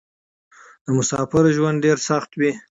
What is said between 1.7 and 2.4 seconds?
ډېر سخت